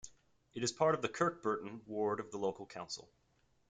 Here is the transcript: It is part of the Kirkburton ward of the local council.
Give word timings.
It 0.55 0.63
is 0.63 0.71
part 0.71 0.95
of 0.95 1.03
the 1.03 1.09
Kirkburton 1.09 1.85
ward 1.85 2.19
of 2.19 2.31
the 2.31 2.39
local 2.39 2.65
council. 2.65 3.07